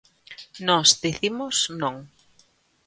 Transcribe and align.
Nós 0.67 0.89
dicimos: 1.05 1.55
non. 1.81 1.95